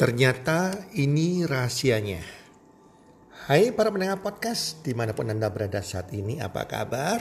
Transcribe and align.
Ternyata 0.00 0.88
ini 0.96 1.44
rahasianya. 1.44 2.24
Hai 3.52 3.68
para 3.68 3.92
pendengar 3.92 4.24
podcast 4.24 4.80
di 4.80 4.96
mana 4.96 5.12
pun 5.12 5.28
Anda 5.28 5.52
berada 5.52 5.84
saat 5.84 6.08
ini, 6.16 6.40
apa 6.40 6.64
kabar? 6.64 7.20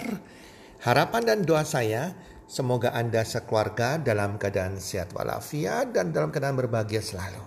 Harapan 0.88 1.28
dan 1.28 1.40
doa 1.44 1.68
saya 1.68 2.16
semoga 2.48 2.96
Anda 2.96 3.28
sekeluarga 3.28 4.00
dalam 4.00 4.40
keadaan 4.40 4.80
sehat 4.80 5.12
walafiat 5.12 5.92
dan 5.92 6.16
dalam 6.16 6.32
keadaan 6.32 6.56
berbahagia 6.56 7.04
selalu. 7.04 7.44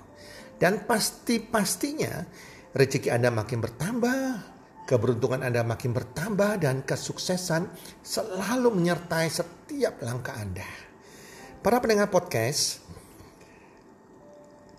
Dan 0.60 0.84
pasti-pastinya 0.84 2.28
rezeki 2.76 3.08
Anda 3.08 3.32
makin 3.32 3.64
bertambah, 3.64 4.20
keberuntungan 4.84 5.48
Anda 5.48 5.64
makin 5.64 5.96
bertambah 5.96 6.60
dan 6.60 6.84
kesuksesan 6.84 7.72
selalu 8.04 8.68
menyertai 8.68 9.32
setiap 9.32 9.96
langkah 10.04 10.36
Anda. 10.36 10.68
Para 11.64 11.80
pendengar 11.80 12.12
podcast, 12.12 12.84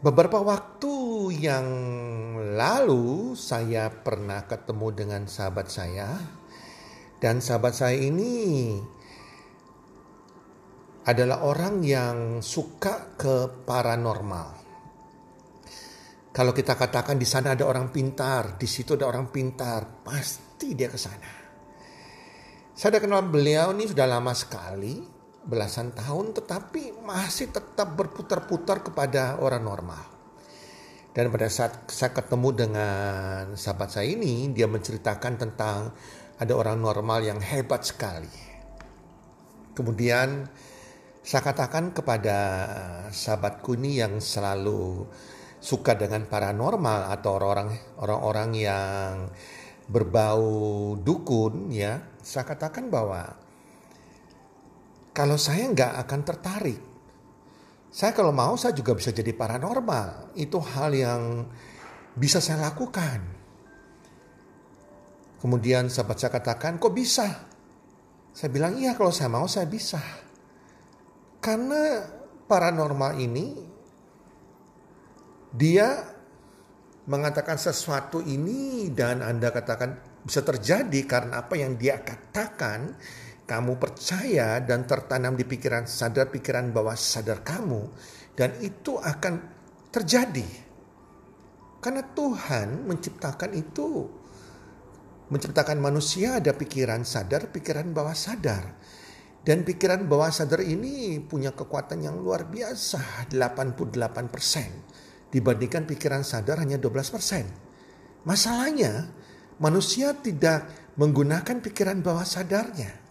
Beberapa 0.04 0.44
waktu 0.44 0.96
yang 1.40 1.68
lalu 2.60 3.40
saya 3.40 3.88
pernah 3.88 4.44
ketemu 4.44 4.88
dengan 4.92 5.22
sahabat 5.32 5.72
saya 5.72 6.20
dan 7.24 7.40
sahabat 7.40 7.72
saya 7.72 7.96
ini 7.96 8.84
adalah 11.08 11.48
orang 11.48 11.88
yang 11.88 12.44
suka 12.44 13.16
ke 13.16 13.64
paranormal. 13.64 14.60
Kalau 16.36 16.52
kita 16.52 16.76
katakan 16.76 17.16
di 17.16 17.24
sana 17.24 17.56
ada 17.56 17.64
orang 17.64 17.88
pintar, 17.88 18.60
di 18.60 18.68
situ 18.68 19.00
ada 19.00 19.08
orang 19.08 19.32
pintar, 19.32 20.04
pasti 20.04 20.76
dia 20.76 20.92
ke 20.92 21.00
sana. 21.00 21.32
Saya 22.76 23.00
kenal 23.00 23.24
beliau 23.32 23.72
ini 23.72 23.88
sudah 23.88 24.04
lama 24.04 24.36
sekali 24.36 25.13
belasan 25.44 25.92
tahun 25.92 26.32
tetapi 26.32 27.04
masih 27.04 27.52
tetap 27.52 27.96
berputar-putar 28.00 28.84
kepada 28.84 29.40
orang 29.44 29.64
normal. 29.64 30.04
Dan 31.14 31.30
pada 31.30 31.46
saat 31.46 31.86
saya 31.94 32.10
ketemu 32.10 32.50
dengan 32.58 33.54
sahabat 33.54 33.94
saya 33.94 34.10
ini, 34.10 34.50
dia 34.50 34.66
menceritakan 34.66 35.38
tentang 35.38 35.94
ada 36.42 36.54
orang 36.58 36.82
normal 36.82 37.22
yang 37.22 37.38
hebat 37.38 37.86
sekali. 37.86 38.34
Kemudian 39.78 40.50
saya 41.22 41.42
katakan 41.46 41.94
kepada 41.94 42.38
sahabatku 43.14 43.78
ini 43.78 44.02
yang 44.02 44.18
selalu 44.18 45.06
suka 45.62 45.94
dengan 45.94 46.26
paranormal 46.26 47.14
atau 47.14 47.38
orang-orang 47.38 47.70
orang-orang 48.02 48.50
yang 48.58 49.14
berbau 49.88 50.44
dukun 50.98 51.70
ya, 51.70 52.02
saya 52.26 52.44
katakan 52.44 52.90
bahwa 52.90 53.43
kalau 55.14 55.38
saya 55.38 55.70
nggak 55.70 55.94
akan 56.04 56.22
tertarik. 56.26 56.82
Saya 57.94 58.12
kalau 58.18 58.34
mau 58.34 58.58
saya 58.58 58.74
juga 58.74 58.98
bisa 58.98 59.14
jadi 59.14 59.30
paranormal. 59.38 60.34
Itu 60.34 60.58
hal 60.58 60.98
yang 60.98 61.46
bisa 62.18 62.42
saya 62.42 62.66
lakukan. 62.74 63.22
Kemudian 65.38 65.94
sahabat 65.94 66.18
saya 66.18 66.34
katakan, 66.34 66.82
kok 66.82 66.96
bisa? 66.96 67.46
Saya 68.34 68.50
bilang, 68.50 68.82
iya 68.82 68.98
kalau 68.98 69.14
saya 69.14 69.30
mau 69.30 69.46
saya 69.46 69.70
bisa. 69.70 70.02
Karena 71.38 72.02
paranormal 72.50 73.22
ini, 73.22 73.48
dia 75.54 76.02
mengatakan 77.06 77.60
sesuatu 77.62 78.24
ini 78.24 78.90
dan 78.90 79.22
Anda 79.22 79.52
katakan 79.54 80.00
bisa 80.24 80.42
terjadi 80.42 81.04
karena 81.04 81.44
apa 81.44 81.60
yang 81.60 81.76
dia 81.76 82.00
katakan 82.00 82.96
kamu 83.44 83.76
percaya 83.76 84.64
dan 84.64 84.88
tertanam 84.88 85.36
di 85.36 85.44
pikiran 85.44 85.84
sadar 85.84 86.32
pikiran 86.32 86.72
bawah 86.72 86.96
sadar 86.96 87.44
kamu 87.44 87.92
dan 88.40 88.56
itu 88.64 88.96
akan 88.96 89.44
terjadi. 89.92 90.48
Karena 91.84 92.02
Tuhan 92.02 92.88
menciptakan 92.88 93.52
itu. 93.52 94.08
Menciptakan 95.28 95.82
manusia 95.82 96.40
ada 96.40 96.56
pikiran 96.56 97.04
sadar, 97.04 97.52
pikiran 97.52 97.92
bawah 97.92 98.16
sadar. 98.16 98.80
Dan 99.44 99.68
pikiran 99.68 100.08
bawah 100.08 100.32
sadar 100.32 100.64
ini 100.64 101.20
punya 101.20 101.52
kekuatan 101.52 102.00
yang 102.00 102.16
luar 102.16 102.48
biasa, 102.48 103.28
88% 103.28 105.36
dibandingkan 105.36 105.84
pikiran 105.84 106.24
sadar 106.24 106.64
hanya 106.64 106.80
12%. 106.80 108.24
Masalahnya, 108.24 109.12
manusia 109.60 110.16
tidak 110.16 110.96
menggunakan 110.96 111.60
pikiran 111.60 112.00
bawah 112.00 112.24
sadarnya 112.24 113.03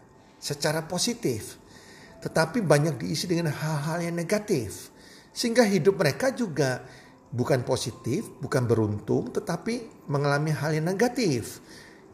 secara 0.43 0.83
positif, 0.91 1.63
tetapi 2.19 2.67
banyak 2.67 2.99
diisi 2.99 3.31
dengan 3.31 3.55
hal-hal 3.55 4.11
yang 4.11 4.19
negatif, 4.19 4.91
sehingga 5.31 5.63
hidup 5.63 6.03
mereka 6.03 6.35
juga 6.35 6.83
bukan 7.31 7.63
positif, 7.63 8.27
bukan 8.43 8.67
beruntung, 8.67 9.31
tetapi 9.31 10.07
mengalami 10.11 10.51
hal 10.51 10.75
yang 10.75 10.91
negatif, 10.91 11.63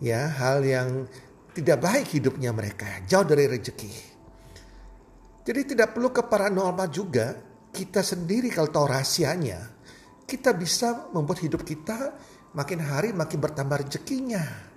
ya, 0.05 0.29
hal 0.29 0.61
yang 0.61 1.09
tidak 1.57 1.81
baik 1.81 2.07
hidupnya 2.13 2.53
mereka, 2.53 3.01
jauh 3.09 3.25
dari 3.25 3.49
rezeki. 3.49 4.21
Jadi 5.49 5.61
tidak 5.73 5.97
perlu 5.97 6.13
ke 6.13 6.21
paranormal 6.29 6.93
juga, 6.93 7.33
kita 7.73 8.05
sendiri 8.05 8.53
kalau 8.53 8.69
tahu 8.69 8.93
rahasianya, 8.93 9.59
kita 10.29 10.53
bisa 10.53 11.09
membuat 11.17 11.41
hidup 11.41 11.65
kita 11.65 12.13
makin 12.53 12.85
hari 12.85 13.17
makin 13.17 13.41
bertambah 13.41 13.89
rezekinya. 13.89 14.68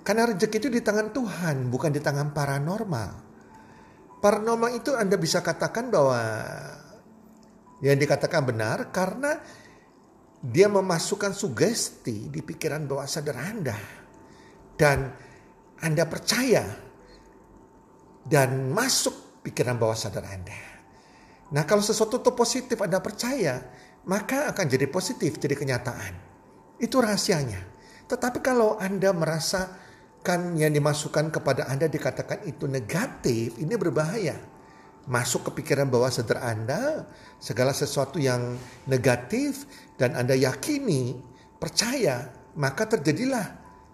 Karena 0.00 0.28
rezeki 0.32 0.56
itu 0.56 0.68
di 0.72 0.80
tangan 0.80 1.12
Tuhan, 1.12 1.68
bukan 1.68 1.90
di 1.92 2.00
tangan 2.00 2.32
paranormal. 2.32 3.10
Paranormal 4.20 4.70
itu 4.76 4.92
Anda 4.96 5.16
bisa 5.16 5.40
katakan 5.40 5.88
bahwa 5.88 6.20
yang 7.80 7.96
dikatakan 7.96 8.44
benar 8.44 8.92
karena 8.92 9.40
dia 10.40 10.68
memasukkan 10.72 11.36
sugesti 11.36 12.32
di 12.32 12.40
pikiran 12.40 12.84
bawah 12.88 13.08
sadar 13.08 13.36
Anda. 13.40 13.76
Dan 14.76 15.12
Anda 15.84 16.04
percaya 16.08 16.64
dan 18.24 18.72
masuk 18.72 19.44
pikiran 19.44 19.76
bawah 19.76 19.96
sadar 19.96 20.24
Anda. 20.28 20.60
Nah 21.52 21.64
kalau 21.68 21.84
sesuatu 21.84 22.20
itu 22.24 22.32
positif 22.32 22.76
Anda 22.80 23.00
percaya, 23.04 23.60
maka 24.08 24.48
akan 24.48 24.64
jadi 24.64 24.88
positif, 24.88 25.36
jadi 25.36 25.56
kenyataan. 25.56 26.14
Itu 26.80 27.04
rahasianya. 27.04 27.60
Tetapi 28.08 28.40
kalau 28.40 28.80
Anda 28.80 29.12
merasa 29.12 29.89
kan 30.20 30.52
yang 30.56 30.72
dimasukkan 30.76 31.32
kepada 31.32 31.68
Anda 31.68 31.88
dikatakan 31.88 32.44
itu 32.44 32.68
negatif, 32.68 33.56
ini 33.56 33.74
berbahaya. 33.76 34.36
Masuk 35.08 35.48
ke 35.48 35.64
pikiran 35.64 35.88
bawah 35.88 36.12
sadar 36.12 36.44
Anda, 36.44 37.08
segala 37.40 37.72
sesuatu 37.72 38.20
yang 38.20 38.54
negatif 38.84 39.64
dan 39.96 40.12
Anda 40.14 40.36
yakini, 40.36 41.16
percaya, 41.56 42.28
maka 42.56 42.84
terjadilah 42.84 43.46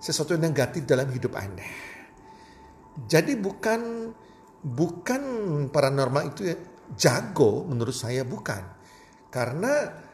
sesuatu 0.03 0.35
yang 0.35 0.51
negatif 0.51 0.83
dalam 0.85 1.09
hidup 1.15 1.39
Anda. 1.39 1.65
Jadi 3.07 3.39
bukan 3.39 4.11
bukan 4.67 5.23
paranormal 5.71 6.35
itu 6.35 6.43
jago 6.99 7.63
menurut 7.69 7.95
saya 7.95 8.27
bukan. 8.27 8.63
Karena 9.31 10.05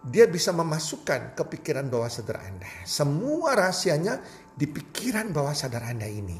dia 0.00 0.24
bisa 0.24 0.52
memasukkan 0.56 1.36
ke 1.36 1.42
pikiran 1.44 1.90
bawah 1.90 2.08
sadar 2.08 2.40
Anda. 2.40 2.68
Semua 2.88 3.52
rahasianya 3.52 4.20
di 4.60 4.68
pikiran 4.68 5.32
bawah 5.32 5.56
sadar 5.56 5.88
Anda 5.88 6.04
ini. 6.04 6.36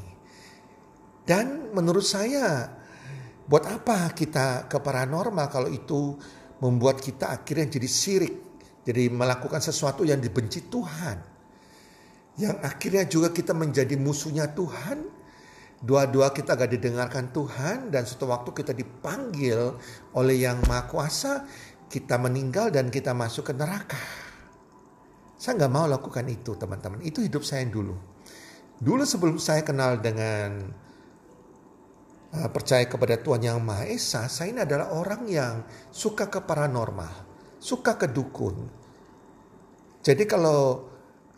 Dan 1.25 1.73
menurut 1.73 2.05
saya, 2.05 2.69
buat 3.49 3.65
apa 3.65 4.13
kita 4.13 4.69
ke 4.69 4.77
paranormal 4.77 5.49
kalau 5.49 5.65
itu 5.73 6.21
membuat 6.61 7.01
kita 7.01 7.33
akhirnya 7.33 7.81
jadi 7.81 7.89
sirik. 7.89 8.35
Jadi 8.85 9.09
melakukan 9.09 9.61
sesuatu 9.61 10.05
yang 10.05 10.21
dibenci 10.21 10.69
Tuhan. 10.69 11.17
Yang 12.37 12.57
akhirnya 12.61 13.03
juga 13.09 13.29
kita 13.33 13.57
menjadi 13.57 13.97
musuhnya 13.97 14.53
Tuhan. 14.53 15.21
Dua-dua 15.81 16.29
kita 16.29 16.53
gak 16.53 16.77
didengarkan 16.77 17.33
Tuhan 17.33 17.89
dan 17.89 18.05
suatu 18.05 18.29
waktu 18.29 18.53
kita 18.53 18.77
dipanggil 18.77 19.73
oleh 20.13 20.45
yang 20.45 20.61
maha 20.69 20.85
kuasa. 20.85 21.45
Kita 21.89 22.21
meninggal 22.21 22.69
dan 22.69 22.93
kita 22.93 23.17
masuk 23.17 23.49
ke 23.49 23.53
neraka. 23.57 23.99
Saya 25.41 25.57
nggak 25.57 25.73
mau 25.73 25.89
lakukan 25.89 26.23
itu 26.29 26.53
teman-teman. 26.55 27.01
Itu 27.01 27.19
hidup 27.19 27.41
saya 27.43 27.65
yang 27.65 27.73
dulu. 27.73 28.10
Dulu 28.81 29.05
sebelum 29.05 29.37
saya 29.37 29.61
kenal 29.61 30.01
dengan 30.01 30.57
uh, 32.33 32.49
percaya 32.49 32.89
kepada 32.89 33.21
Tuhan 33.21 33.45
Yang 33.45 33.59
Maha 33.61 33.85
Esa, 33.85 34.25
saya 34.25 34.49
ini 34.49 34.65
adalah 34.65 34.97
orang 34.97 35.29
yang 35.29 35.61
suka 35.93 36.33
ke 36.33 36.41
paranormal, 36.41 37.13
suka 37.61 37.93
ke 37.93 38.09
dukun. 38.09 38.57
Jadi 40.01 40.25
kalau 40.25 40.89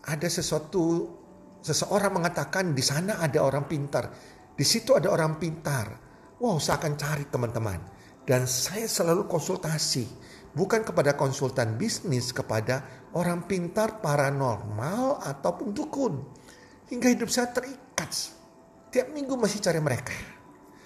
ada 0.08 0.28
sesuatu, 0.32 1.12
seseorang 1.60 2.16
mengatakan 2.16 2.72
di 2.72 2.80
sana 2.80 3.20
ada 3.20 3.44
orang 3.44 3.68
pintar, 3.68 4.08
di 4.56 4.64
situ 4.64 4.96
ada 4.96 5.12
orang 5.12 5.36
pintar. 5.36 6.00
Wow, 6.40 6.64
saya 6.64 6.80
akan 6.80 6.96
cari 6.96 7.28
teman-teman. 7.28 7.80
Dan 8.24 8.48
saya 8.48 8.88
selalu 8.88 9.28
konsultasi, 9.28 10.08
bukan 10.56 10.88
kepada 10.88 11.20
konsultan 11.20 11.76
bisnis, 11.76 12.32
kepada 12.32 12.88
orang 13.20 13.44
pintar 13.52 14.00
paranormal 14.00 15.20
ataupun 15.28 15.76
dukun. 15.76 16.43
Hingga 16.94 17.10
hidup 17.10 17.30
saya 17.34 17.50
terikat. 17.50 18.14
Tiap 18.94 19.10
minggu 19.10 19.34
masih 19.34 19.58
cari 19.66 19.82
mereka. 19.82 20.14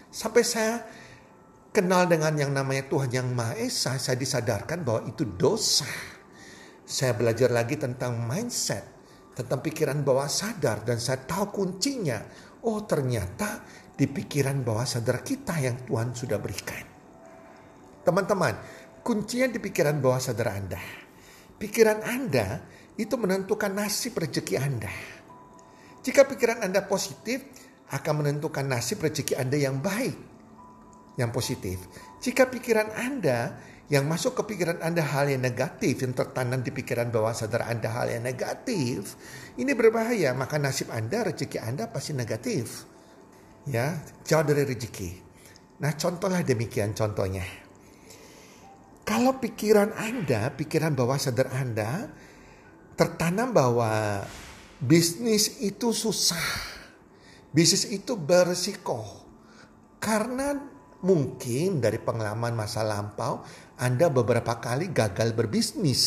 Sampai 0.08 0.48
saya 0.48 0.88
kenal 1.76 2.08
dengan 2.08 2.32
yang 2.40 2.56
namanya 2.56 2.88
Tuhan 2.88 3.12
yang 3.12 3.28
Maha 3.36 3.60
Esa, 3.60 4.00
saya 4.00 4.16
disadarkan 4.16 4.88
bahwa 4.88 5.04
itu 5.04 5.28
dosa. 5.28 5.84
Saya 6.88 7.12
belajar 7.12 7.52
lagi 7.52 7.76
tentang 7.76 8.24
mindset, 8.24 8.88
tentang 9.36 9.60
pikiran 9.60 10.00
bawah 10.08 10.32
sadar 10.32 10.88
dan 10.88 10.96
saya 10.96 11.28
tahu 11.28 11.52
kuncinya. 11.52 12.24
Oh 12.64 12.88
ternyata 12.88 13.68
di 13.92 14.08
pikiran 14.08 14.64
bawah 14.64 14.88
sadar 14.88 15.20
kita 15.28 15.60
yang 15.60 15.84
Tuhan 15.84 16.16
sudah 16.16 16.40
berikan. 16.40 16.88
Teman-teman, 18.08 18.56
kuncinya 19.04 19.52
di 19.52 19.60
pikiran 19.60 20.00
bawah 20.00 20.24
sadar 20.24 20.56
Anda. 20.56 20.80
Pikiran 21.60 22.00
Anda 22.08 22.64
itu 22.96 23.20
menentukan 23.20 23.76
nasib 23.76 24.16
rezeki 24.16 24.56
Anda. 24.56 25.17
Jika 26.08 26.24
pikiran 26.24 26.64
Anda 26.64 26.88
positif, 26.88 27.44
akan 27.92 28.24
menentukan 28.24 28.64
nasib 28.64 29.04
rezeki 29.04 29.36
Anda 29.36 29.60
yang 29.60 29.84
baik 29.84 30.16
yang 31.20 31.36
positif. 31.36 31.84
Jika 32.24 32.48
pikiran 32.48 32.96
Anda 32.96 33.60
yang 33.92 34.08
masuk 34.08 34.40
ke 34.40 34.56
pikiran 34.56 34.80
Anda 34.80 35.04
hal 35.04 35.28
yang 35.28 35.44
negatif, 35.44 36.00
yang 36.00 36.16
tertanam 36.16 36.64
di 36.64 36.72
pikiran 36.72 37.12
bawah 37.12 37.36
sadar 37.36 37.68
Anda 37.68 37.92
hal 37.92 38.08
yang 38.08 38.24
negatif, 38.24 39.20
ini 39.60 39.76
berbahaya. 39.76 40.32
Maka 40.32 40.56
nasib 40.56 40.96
Anda, 40.96 41.28
rezeki 41.28 41.60
Anda 41.60 41.92
pasti 41.92 42.16
negatif. 42.16 42.88
Ya, 43.68 44.00
jauh 44.24 44.48
dari 44.48 44.64
rezeki. 44.64 45.28
Nah, 45.84 45.92
contohlah 45.92 46.40
demikian 46.40 46.96
contohnya. 46.96 47.44
Kalau 49.04 49.44
pikiran 49.44 49.92
Anda, 49.92 50.56
pikiran 50.56 50.96
bawah 50.96 51.20
sadar 51.20 51.52
Anda 51.52 52.08
tertanam 52.96 53.52
bahwa 53.52 54.24
bisnis 54.82 55.62
itu 55.64 55.94
susah. 55.94 56.44
Bisnis 57.54 57.90
itu 57.90 58.14
berisiko. 58.18 59.26
Karena 59.98 60.54
Mungkin 60.98 61.78
dari 61.78 62.02
pengalaman 62.02 62.58
masa 62.58 62.82
lampau 62.82 63.46
Anda 63.78 64.10
beberapa 64.10 64.58
kali 64.58 64.90
gagal 64.90 65.38
berbisnis. 65.38 66.04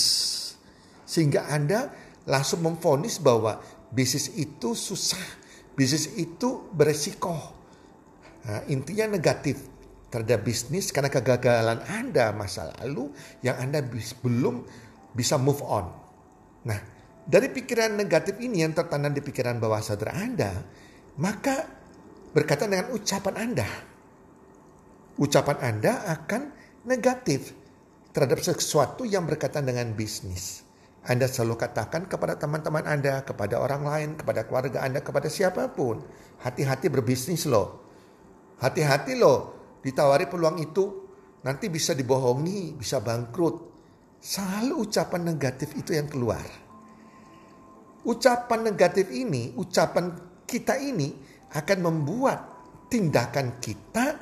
Sehingga 1.06 1.46
Anda 1.46 1.94
langsung 2.26 2.66
memfonis 2.66 3.22
bahwa 3.22 3.62
bisnis 3.94 4.34
itu 4.34 4.74
susah. 4.74 5.22
Bisnis 5.78 6.10
itu 6.18 6.66
beresiko. 6.74 7.54
Nah, 8.42 8.66
intinya 8.66 9.14
negatif 9.14 9.62
terhadap 10.10 10.42
bisnis 10.42 10.90
karena 10.90 11.06
kegagalan 11.06 11.78
Anda 11.86 12.34
masa 12.34 12.74
lalu 12.82 13.14
yang 13.46 13.62
Anda 13.62 13.86
belum 14.26 14.66
bisa 15.14 15.38
move 15.38 15.62
on. 15.62 15.86
Nah, 16.66 16.82
dari 17.30 17.46
pikiran 17.54 17.94
negatif 17.94 18.42
ini 18.42 18.66
yang 18.66 18.74
tertanam 18.74 19.14
di 19.14 19.22
pikiran 19.22 19.62
bawah 19.62 19.78
sadar 19.78 20.18
Anda, 20.18 20.50
maka 21.22 21.62
berkaitan 22.34 22.74
dengan 22.74 22.90
ucapan 22.90 23.34
Anda 23.38 23.90
ucapan 25.20 25.56
Anda 25.60 25.92
akan 26.08 26.42
negatif 26.88 27.52
terhadap 28.16 28.40
sesuatu 28.40 29.04
yang 29.04 29.28
berkaitan 29.28 29.68
dengan 29.68 29.92
bisnis. 29.92 30.64
Anda 31.04 31.28
selalu 31.28 31.60
katakan 31.60 32.08
kepada 32.08 32.40
teman-teman 32.40 32.84
Anda, 32.88 33.24
kepada 33.24 33.60
orang 33.60 33.84
lain, 33.84 34.08
kepada 34.16 34.48
keluarga 34.48 34.84
Anda, 34.84 35.04
kepada 35.04 35.28
siapa 35.28 35.68
pun. 35.72 36.00
Hati-hati 36.40 36.88
berbisnis 36.88 37.44
loh. 37.44 37.84
Hati-hati 38.60 39.16
loh 39.16 39.56
ditawari 39.84 40.28
peluang 40.28 40.60
itu 40.60 41.08
nanti 41.44 41.72
bisa 41.72 41.96
dibohongi, 41.96 42.76
bisa 42.76 43.00
bangkrut. 43.00 43.68
Selalu 44.20 44.84
ucapan 44.84 45.32
negatif 45.32 45.72
itu 45.76 45.96
yang 45.96 46.08
keluar. 46.08 46.44
Ucapan 48.00 48.64
negatif 48.64 49.12
ini, 49.12 49.52
ucapan 49.56 50.16
kita 50.48 50.80
ini 50.80 51.12
akan 51.52 51.78
membuat 51.84 52.38
tindakan 52.88 53.60
kita 53.60 54.16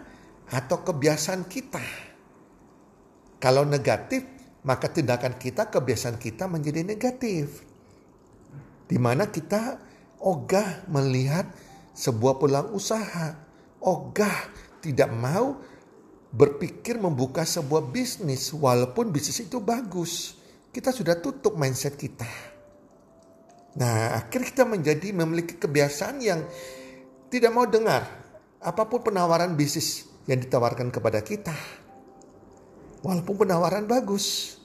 atau 0.51 0.83
kebiasaan 0.83 1.47
kita. 1.47 1.83
Kalau 3.39 3.63
negatif, 3.63 4.27
maka 4.67 4.91
tindakan 4.91 5.39
kita, 5.39 5.71
kebiasaan 5.71 6.19
kita 6.19 6.51
menjadi 6.51 6.83
negatif. 6.83 7.63
Di 8.89 8.99
mana 8.99 9.31
kita 9.31 9.79
ogah 10.19 10.89
melihat 10.91 11.47
sebuah 11.95 12.41
peluang 12.41 12.75
usaha, 12.75 13.37
ogah 13.85 14.37
tidak 14.83 15.13
mau 15.15 15.61
berpikir 16.29 17.01
membuka 17.01 17.47
sebuah 17.47 17.89
bisnis 17.89 18.51
walaupun 18.53 19.13
bisnis 19.13 19.47
itu 19.47 19.63
bagus. 19.63 20.37
Kita 20.69 20.93
sudah 20.93 21.17
tutup 21.21 21.57
mindset 21.57 21.97
kita. 21.97 22.48
Nah, 23.79 24.19
akhirnya 24.19 24.51
kita 24.51 24.65
menjadi 24.67 25.09
memiliki 25.15 25.55
kebiasaan 25.55 26.19
yang 26.19 26.43
tidak 27.31 27.55
mau 27.55 27.63
dengar 27.63 28.03
apa 28.59 28.83
pun 28.91 29.07
penawaran 29.07 29.55
bisnis 29.55 30.11
yang 30.27 30.43
ditawarkan 30.43 30.91
kepada 30.91 31.23
kita. 31.23 31.55
Walaupun 33.07 33.47
penawaran 33.47 33.87
bagus. 33.87 34.59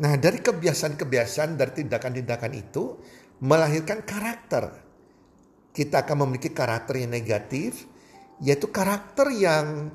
Nah 0.00 0.16
dari 0.18 0.40
kebiasaan-kebiasaan, 0.42 1.54
dari 1.54 1.84
tindakan-tindakan 1.84 2.52
itu 2.56 2.98
melahirkan 3.44 4.02
karakter. 4.02 4.82
Kita 5.70 6.02
akan 6.02 6.26
memiliki 6.26 6.50
karakter 6.50 6.98
yang 6.98 7.12
negatif, 7.14 7.86
yaitu 8.42 8.72
karakter 8.72 9.30
yang 9.30 9.92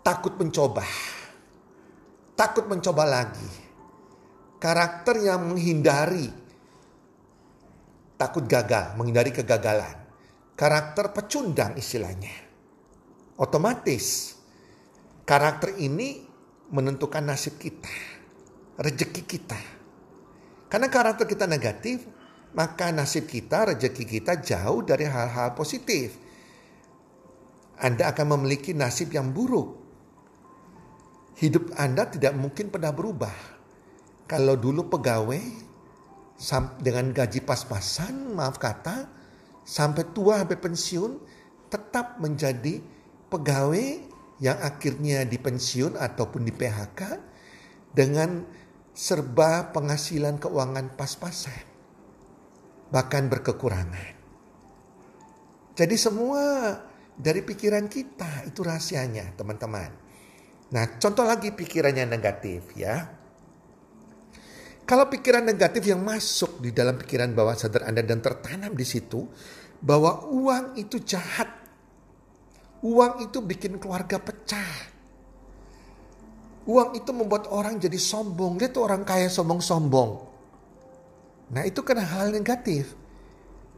takut 0.00 0.38
mencoba. 0.38 0.86
Takut 2.38 2.64
mencoba 2.70 3.04
lagi. 3.04 3.50
Karakter 4.60 5.20
yang 5.20 5.52
menghindari 5.52 6.39
takut 8.20 8.44
gagal, 8.44 9.00
menghindari 9.00 9.32
kegagalan. 9.32 9.96
Karakter 10.52 11.16
pecundang 11.16 11.72
istilahnya. 11.80 12.52
Otomatis 13.40 14.36
karakter 15.24 15.80
ini 15.80 16.20
menentukan 16.68 17.24
nasib 17.24 17.56
kita, 17.56 17.88
rejeki 18.76 19.24
kita. 19.24 19.56
Karena 20.68 20.92
karakter 20.92 21.24
kita 21.24 21.48
negatif, 21.48 22.04
maka 22.52 22.92
nasib 22.92 23.24
kita, 23.24 23.72
rejeki 23.72 24.04
kita 24.04 24.36
jauh 24.44 24.84
dari 24.84 25.08
hal-hal 25.08 25.56
positif. 25.56 26.20
Anda 27.80 28.12
akan 28.12 28.36
memiliki 28.36 28.76
nasib 28.76 29.16
yang 29.16 29.32
buruk. 29.32 29.80
Hidup 31.40 31.72
Anda 31.80 32.04
tidak 32.04 32.36
mungkin 32.36 32.68
pernah 32.68 32.92
berubah. 32.92 33.32
Kalau 34.28 34.60
dulu 34.60 34.92
pegawai 34.92 35.69
dengan 36.80 37.12
gaji 37.12 37.44
pas-pasan, 37.44 38.32
maaf 38.32 38.56
kata, 38.56 39.04
sampai 39.60 40.08
tua, 40.16 40.40
sampai 40.40 40.56
pensiun, 40.56 41.12
tetap 41.68 42.16
menjadi 42.16 42.80
pegawai 43.28 44.08
yang 44.40 44.56
akhirnya 44.56 45.28
dipensiun 45.28 46.00
ataupun 46.00 46.48
di 46.48 46.52
PHK 46.56 47.00
dengan 47.92 48.40
serba 48.96 49.68
penghasilan 49.70 50.40
keuangan 50.40 50.96
pas-pasan. 50.96 51.68
Bahkan 52.90 53.24
berkekurangan. 53.30 54.12
Jadi 55.76 55.96
semua 56.00 56.74
dari 57.14 57.44
pikiran 57.44 57.86
kita 57.86 58.48
itu 58.48 58.64
rahasianya 58.64 59.36
teman-teman. 59.36 59.92
Nah 60.72 60.84
contoh 60.98 61.22
lagi 61.22 61.52
pikirannya 61.54 62.08
negatif 62.08 62.74
ya. 62.74 63.19
Kalau 64.90 65.06
pikiran 65.06 65.46
negatif 65.46 65.86
yang 65.86 66.02
masuk 66.02 66.58
di 66.58 66.74
dalam 66.74 66.98
pikiran 66.98 67.30
bawah 67.30 67.54
sadar 67.54 67.86
Anda 67.86 68.02
dan 68.02 68.18
tertanam 68.18 68.74
di 68.74 68.82
situ 68.82 69.22
bahwa 69.78 70.26
uang 70.26 70.74
itu 70.74 70.98
jahat 71.06 71.60
Uang 72.80 73.20
itu 73.20 73.44
bikin 73.44 73.76
keluarga 73.76 74.16
pecah. 74.16 74.88
Uang 76.64 76.96
itu 76.96 77.12
membuat 77.12 77.52
orang 77.52 77.76
jadi 77.76 77.96
sombong. 78.00 78.56
Dia 78.56 78.72
tuh 78.72 78.88
orang 78.88 79.04
kaya 79.04 79.28
sombong-sombong. 79.28 80.10
Nah 81.52 81.62
itu 81.68 81.84
kan 81.84 82.00
hal 82.00 82.32
negatif. 82.32 82.96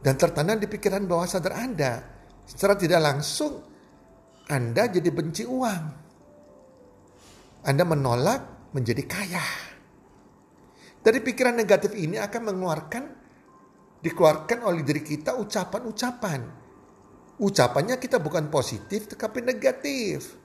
Dan 0.03 0.15
tertanam 0.15 0.55
di 0.55 0.67
pikiran 0.71 1.03
bawah 1.03 1.27
sadar 1.27 1.55
Anda. 1.59 1.99
Secara 2.47 2.79
tidak 2.79 3.03
langsung 3.03 3.59
Anda 4.47 4.87
jadi 4.87 5.09
benci 5.11 5.43
uang. 5.47 5.83
Anda 7.67 7.83
menolak 7.83 8.71
menjadi 8.71 9.03
kaya. 9.03 9.72
Dari 11.03 11.19
pikiran 11.19 11.59
negatif 11.59 11.91
ini 11.99 12.15
akan 12.15 12.41
mengeluarkan 12.47 13.03
dikeluarkan 13.99 14.63
oleh 14.63 14.83
diri 14.87 15.03
kita 15.03 15.35
ucapan-ucapan 15.35 16.63
ucapannya 17.41 17.97
kita 17.97 18.21
bukan 18.21 18.47
positif 18.47 19.09
tetapi 19.09 19.41
negatif. 19.41 20.37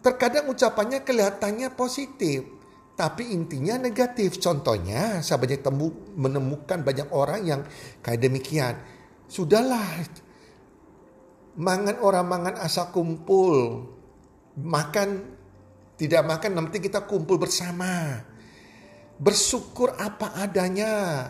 Terkadang 0.00 0.48
ucapannya 0.48 1.04
kelihatannya 1.04 1.76
positif, 1.76 2.48
tapi 2.96 3.36
intinya 3.36 3.76
negatif. 3.76 4.40
Contohnya, 4.40 5.20
saya 5.20 5.36
banyak 5.36 5.60
temu, 5.60 5.92
menemukan 6.16 6.80
banyak 6.80 7.12
orang 7.12 7.40
yang 7.44 7.60
kayak 8.00 8.24
demikian. 8.24 8.80
Sudahlah, 9.28 9.84
mangan 11.60 12.00
orang 12.00 12.24
mangan 12.24 12.56
asal 12.64 12.88
kumpul, 12.96 13.84
makan 14.56 15.36
tidak 16.00 16.24
makan, 16.24 16.56
nanti 16.56 16.80
kita 16.80 17.04
kumpul 17.04 17.36
bersama. 17.36 18.24
Bersyukur 19.20 20.00
apa 20.00 20.32
adanya, 20.40 21.28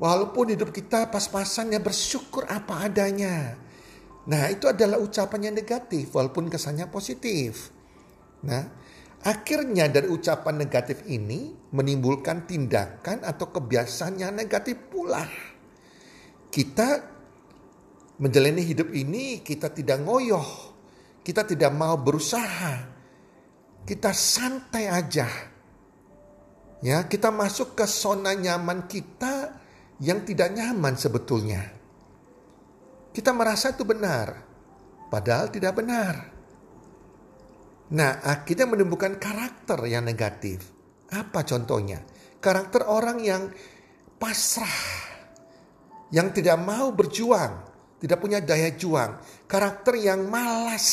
Walaupun 0.00 0.56
hidup 0.56 0.72
kita 0.72 1.12
pas-pasan 1.12 1.76
ya 1.76 1.80
bersyukur 1.80 2.48
apa 2.48 2.88
adanya. 2.88 3.52
Nah, 4.32 4.48
itu 4.48 4.64
adalah 4.64 4.96
ucapan 4.96 5.52
yang 5.52 5.54
negatif 5.60 6.16
walaupun 6.16 6.48
kesannya 6.48 6.88
positif. 6.88 7.68
Nah, 8.48 8.64
akhirnya 9.20 9.92
dari 9.92 10.08
ucapan 10.08 10.56
negatif 10.56 11.04
ini 11.04 11.52
menimbulkan 11.76 12.48
tindakan 12.48 13.20
atau 13.20 13.52
kebiasaan 13.52 14.16
yang 14.16 14.32
negatif 14.32 14.88
pula. 14.88 15.28
Kita 16.48 16.88
menjalani 18.24 18.64
hidup 18.64 18.88
ini 18.96 19.44
kita 19.44 19.68
tidak 19.68 20.00
ngoyoh, 20.00 20.48
kita 21.20 21.44
tidak 21.44 21.76
mau 21.76 22.00
berusaha, 22.00 22.88
kita 23.84 24.16
santai 24.16 24.88
aja. 24.88 25.49
Ya, 26.80 27.04
kita 27.04 27.28
masuk 27.28 27.76
ke 27.76 27.84
zona 27.84 28.32
nyaman 28.32 28.88
kita 28.88 29.60
yang 30.00 30.24
tidak 30.24 30.56
nyaman 30.56 30.96
sebetulnya. 30.96 31.60
Kita 33.12 33.36
merasa 33.36 33.76
itu 33.76 33.84
benar, 33.84 34.40
padahal 35.12 35.52
tidak 35.52 35.76
benar. 35.76 36.14
Nah, 37.90 38.24
akhirnya 38.24 38.64
menemukan 38.64 39.20
karakter 39.20 39.76
yang 39.92 40.08
negatif. 40.08 40.64
Apa 41.12 41.44
contohnya? 41.44 42.00
Karakter 42.40 42.88
orang 42.88 43.20
yang 43.20 43.52
pasrah, 44.16 44.80
yang 46.08 46.32
tidak 46.32 46.56
mau 46.64 46.96
berjuang, 46.96 47.60
tidak 48.00 48.18
punya 48.24 48.40
daya 48.40 48.72
juang. 48.72 49.20
Karakter 49.44 50.00
yang 50.00 50.32
malas, 50.32 50.88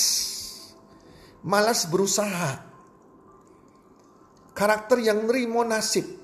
malas 1.48 1.88
berusaha. 1.88 2.66
Karakter 4.58 4.98
yang 5.06 5.30
nerimo 5.30 5.62
nasib. 5.62 6.18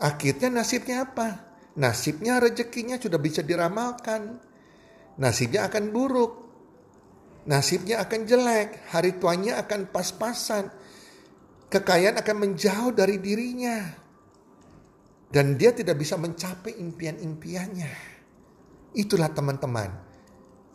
Akhirnya 0.00 0.48
nasibnya 0.48 1.04
apa? 1.04 1.50
nasibnya 1.80 2.36
rezekinya 2.42 3.00
sudah 3.00 3.16
bisa 3.16 3.40
diramalkan. 3.40 4.36
Nasibnya 5.20 5.68
akan 5.68 5.84
buruk. 5.92 6.32
Nasibnya 7.48 8.04
akan 8.04 8.20
jelek. 8.28 8.88
Hari 8.92 9.16
tuanya 9.16 9.60
akan 9.64 9.88
pas-pasan. 9.92 10.68
Kekayaan 11.70 12.20
akan 12.20 12.36
menjauh 12.36 12.92
dari 12.92 13.16
dirinya. 13.16 13.78
Dan 15.30 15.54
dia 15.54 15.70
tidak 15.70 16.00
bisa 16.00 16.18
mencapai 16.18 16.74
impian-impiannya. 16.76 17.92
Itulah 18.98 19.30
teman-teman. 19.30 19.94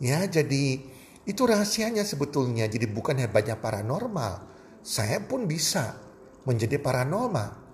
Ya, 0.00 0.24
jadi 0.24 0.80
itu 1.28 1.42
rahasianya 1.44 2.06
sebetulnya. 2.06 2.64
Jadi 2.64 2.88
bukan 2.88 3.20
hebatnya 3.20 3.60
paranormal. 3.60 4.55
Saya 4.86 5.18
pun 5.18 5.50
bisa 5.50 5.98
menjadi 6.46 6.78
paranormal 6.78 7.66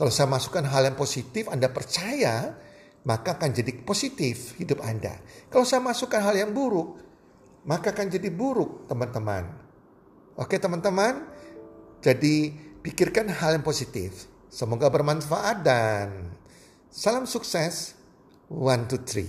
kalau 0.00 0.08
saya 0.08 0.32
masukkan 0.32 0.64
hal 0.64 0.88
yang 0.88 0.96
positif, 0.96 1.44
Anda 1.52 1.68
percaya, 1.68 2.56
maka 3.04 3.36
akan 3.36 3.52
jadi 3.52 3.84
positif 3.84 4.56
hidup 4.56 4.80
Anda. 4.80 5.20
Kalau 5.52 5.68
saya 5.68 5.84
masukkan 5.84 6.24
hal 6.24 6.40
yang 6.40 6.56
buruk, 6.56 6.96
maka 7.68 7.92
akan 7.92 8.08
jadi 8.08 8.32
buruk, 8.32 8.88
teman-teman. 8.88 9.44
Oke, 10.40 10.56
teman-teman. 10.56 11.28
Jadi, 12.00 12.48
pikirkan 12.80 13.28
hal 13.28 13.60
yang 13.60 13.64
positif. 13.66 14.24
Semoga 14.48 14.88
bermanfaat 14.88 15.60
dan 15.60 16.32
salam 16.88 17.28
sukses. 17.28 17.92
One, 18.48 18.88
two, 18.88 19.04
three. 19.04 19.28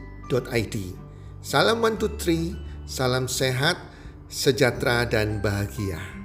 healthcommunity.id. 0.31 0.95
Salam 1.43 1.83
one 1.83 1.99
Salam 2.87 3.27
sehat, 3.27 3.79
sejahtera, 4.27 5.07
dan 5.07 5.39
bahagia. 5.39 6.20